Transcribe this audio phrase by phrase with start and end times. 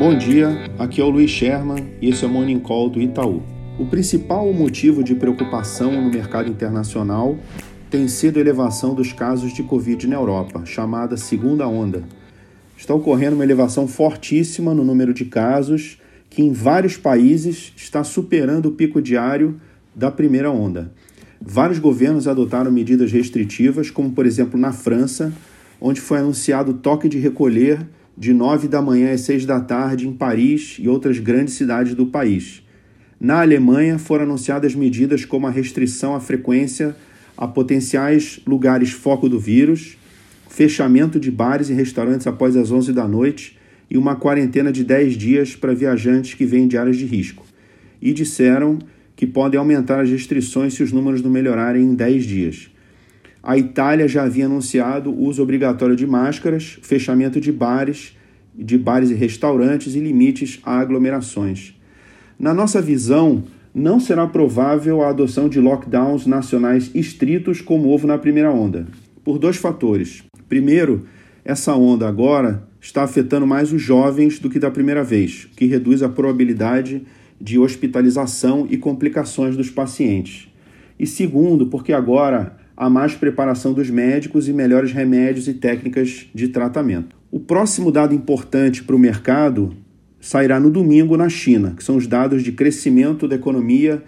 [0.00, 3.42] Bom dia, aqui é o Luiz Sherman e esse é o Morning Call do Itaú.
[3.78, 7.36] O principal motivo de preocupação no mercado internacional
[7.90, 12.02] tem sido a elevação dos casos de Covid na Europa, chamada segunda onda.
[12.78, 15.98] Está ocorrendo uma elevação fortíssima no número de casos,
[16.30, 19.60] que em vários países está superando o pico diário
[19.94, 20.90] da primeira onda.
[21.38, 25.30] Vários governos adotaram medidas restritivas, como por exemplo na França,
[25.78, 27.86] onde foi anunciado toque de recolher
[28.16, 32.06] de 9 da manhã às 6 da tarde em Paris e outras grandes cidades do
[32.06, 32.62] país.
[33.20, 36.96] Na Alemanha foram anunciadas medidas como a restrição à frequência
[37.36, 39.96] a potenciais lugares foco do vírus,
[40.48, 43.58] fechamento de bares e restaurantes após as 11 da noite
[43.90, 47.46] e uma quarentena de 10 dias para viajantes que vêm de áreas de risco.
[48.00, 48.78] E disseram
[49.16, 52.70] que podem aumentar as restrições se os números não melhorarem em 10 dias.
[53.42, 58.16] A Itália já havia anunciado uso obrigatório de máscaras, fechamento de bares,
[58.54, 61.74] de bares e restaurantes e limites a aglomerações.
[62.38, 68.18] Na nossa visão, não será provável a adoção de lockdowns nacionais estritos como houve na
[68.18, 68.86] primeira onda,
[69.24, 70.24] por dois fatores.
[70.48, 71.06] Primeiro,
[71.44, 76.02] essa onda agora está afetando mais os jovens do que da primeira vez, que reduz
[76.02, 77.02] a probabilidade
[77.40, 80.48] de hospitalização e complicações dos pacientes.
[80.98, 86.48] E segundo, porque agora há mais preparação dos médicos e melhores remédios e técnicas de
[86.48, 87.14] tratamento.
[87.30, 89.76] O próximo dado importante para o mercado
[90.18, 94.02] sairá no domingo na China, que são os dados de crescimento da economia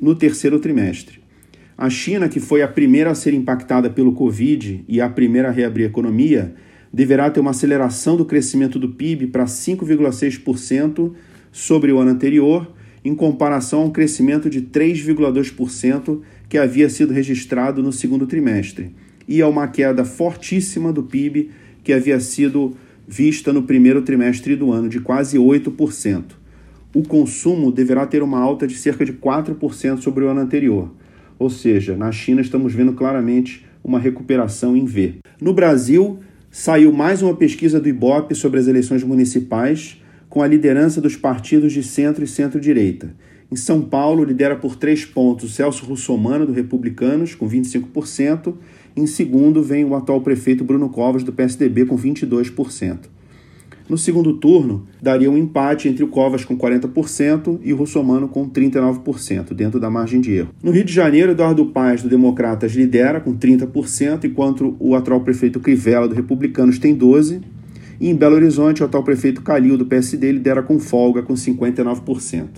[0.00, 1.20] no terceiro trimestre.
[1.76, 5.50] A China, que foi a primeira a ser impactada pelo Covid e a primeira a
[5.50, 6.54] reabrir a economia,
[6.92, 11.12] deverá ter uma aceleração do crescimento do PIB para 5,6%
[11.50, 12.72] sobre o ano anterior,
[13.04, 18.94] em comparação ao crescimento de 3,2% que havia sido registrado no segundo trimestre,
[19.26, 21.50] e a uma queda fortíssima do PIB
[21.82, 26.24] que havia sido vista no primeiro trimestre do ano, de quase 8%.
[26.94, 30.92] O consumo deverá ter uma alta de cerca de 4% sobre o ano anterior.
[31.38, 35.14] Ou seja, na China estamos vendo claramente uma recuperação em V.
[35.40, 36.20] No Brasil,
[36.50, 40.01] saiu mais uma pesquisa do IBOP sobre as eleições municipais,
[40.32, 43.14] com a liderança dos partidos de centro e centro-direita.
[43.50, 48.54] Em São Paulo, lidera por três pontos Celso Russomano, do Republicanos, com 25%.
[48.96, 53.10] Em segundo, vem o atual prefeito Bruno Covas, do PSDB, com 22%.
[53.86, 58.48] No segundo turno, daria um empate entre o Covas com 40% e o Russomano com
[58.48, 60.48] 39%, dentro da margem de erro.
[60.62, 65.60] No Rio de Janeiro, Eduardo Paes, do Democratas, lidera com 30%, enquanto o atual prefeito
[65.60, 67.42] Crivella, do Republicanos, tem 12%.
[68.02, 72.48] E em Belo Horizonte, o atual prefeito Calil, do PSD, lidera com folga, com 59%.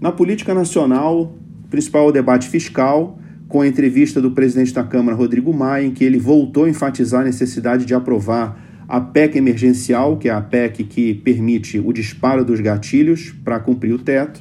[0.00, 1.36] Na política nacional,
[1.68, 5.90] principal é o debate fiscal, com a entrevista do presidente da Câmara, Rodrigo Maia, em
[5.90, 8.58] que ele voltou a enfatizar a necessidade de aprovar
[8.88, 13.92] a PEC emergencial, que é a PEC que permite o disparo dos gatilhos para cumprir
[13.92, 14.40] o teto,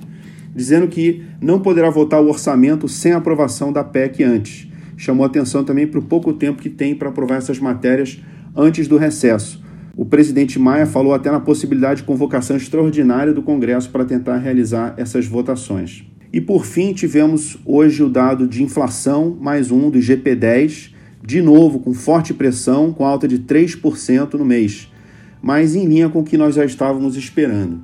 [0.56, 4.70] dizendo que não poderá votar o orçamento sem aprovação da PEC antes.
[4.96, 8.24] Chamou atenção também para o pouco tempo que tem para aprovar essas matérias
[8.56, 9.62] antes do recesso.
[9.96, 14.96] O presidente Maia falou até na possibilidade de convocação extraordinária do Congresso para tentar realizar
[14.98, 16.04] essas votações.
[16.32, 20.94] E por fim, tivemos hoje o dado de inflação, mais um do IGP-10,
[21.24, 24.92] de novo com forte pressão, com alta de 3% no mês,
[25.40, 27.80] mas em linha com o que nós já estávamos esperando.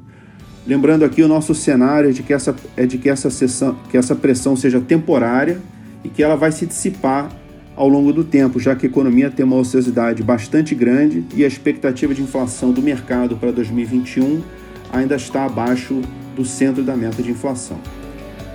[0.66, 3.96] Lembrando aqui o nosso cenário é de que essa, é de que essa, sessão, que
[3.96, 5.62] essa pressão seja temporária
[6.03, 7.30] e que ela vai se dissipar
[7.79, 11.47] ao longo do tempo, já que a economia tem uma ociosidade bastante grande e a
[11.47, 14.41] expectativa de inflação do mercado para 2021
[14.91, 16.01] ainda está abaixo
[16.35, 17.79] do centro da meta de inflação.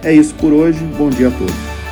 [0.03, 1.84] É isso por hoje, bom dia a todos.